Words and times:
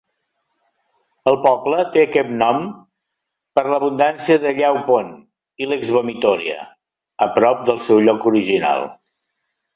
El 1.31 1.35
poble 1.41 1.83
té 1.95 2.01
aquest 2.05 2.31
nom 2.39 2.63
per 3.59 3.65
l'abundància 3.67 4.39
de 4.47 4.55
"yaupon" 4.61 5.13
(Ilex 5.67 5.93
vomitoria) 5.99 6.59
a 7.29 7.31
prop 7.39 7.63
del 7.71 7.81
seu 7.87 8.05
lloc 8.09 8.29
original. 8.35 8.85